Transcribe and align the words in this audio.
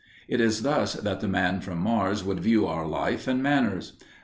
It 0.27 0.41
is 0.41 0.63
thus 0.63 0.93
that 0.95 1.19
the 1.19 1.27
man 1.27 1.61
from 1.61 1.77
Mars 1.77 2.23
would 2.23 2.39
view 2.39 2.65
our 2.65 2.87
life 2.87 3.27
and 3.27 3.43
manners. 3.43 3.93